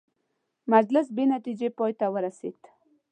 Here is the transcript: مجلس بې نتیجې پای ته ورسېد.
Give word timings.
مجلس 0.73 1.07
بې 1.15 1.23
نتیجې 1.33 1.69
پای 1.77 1.91
ته 1.99 2.05
ورسېد. 2.13 2.59